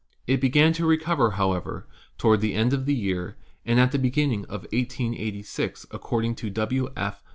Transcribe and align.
It 0.25 0.41
began 0.41 0.73
to 0.73 0.87
recover, 0.87 1.29
however, 1.37 1.87
toward 2.17 2.41
the 2.41 2.55
end 2.55 2.73
of 2.73 2.87
the 2.87 2.95
year, 2.95 3.37
and 3.67 3.79
at 3.79 3.91
the 3.91 3.99
beginning 3.99 4.45
of 4.45 4.61
1886, 4.73 5.85
according 5.91 6.33
to 6.37 6.49
W. 6.49 6.89
F. 6.97 7.21